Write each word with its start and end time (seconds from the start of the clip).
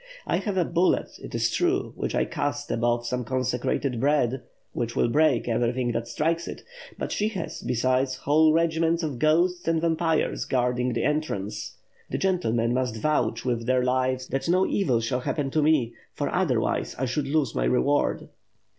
I 0.25 0.37
have 0.37 0.57
a 0.57 0.65
bullet, 0.65 1.19
it 1.21 1.35
is 1.35 1.51
true, 1.51 1.93
which 1.95 2.15
I 2.15 2.25
cast 2.25 2.71
above 2.71 3.05
some 3.05 3.23
consecrated 3.23 3.99
bread, 3.99 4.41
which 4.73 4.95
will 4.95 5.09
break 5.09 5.47
everything 5.47 5.91
that 5.91 6.07
strikes 6.07 6.47
it; 6.47 6.63
but 6.97 7.11
she 7.11 7.27
has, 7.27 7.61
besides, 7.61 8.15
whole 8.15 8.51
regiments 8.51 9.03
of 9.03 9.19
ghosts 9.19 9.67
and 9.67 9.79
vampires 9.79 10.45
guard 10.45 10.79
ing 10.79 10.93
the 10.93 11.03
entrance. 11.03 11.75
The 12.09 12.17
gentlemen 12.17 12.73
must 12.73 12.97
vouch 12.97 13.45
with 13.45 13.67
their 13.67 13.83
lives 13.83 14.27
that 14.29 14.49
no 14.49 14.65
evil 14.65 15.01
shall 15.01 15.19
happen 15.19 15.51
to 15.51 15.61
me, 15.61 15.93
for 16.15 16.33
otherwise 16.33 16.95
I 16.97 17.05
should 17.05 17.27
lose 17.27 17.53
my 17.53 17.65
reward." 17.65 18.27